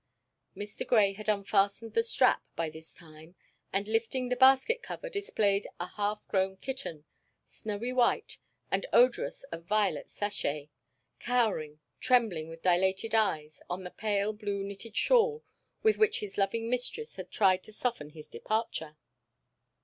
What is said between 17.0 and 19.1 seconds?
had tried to soften his departure.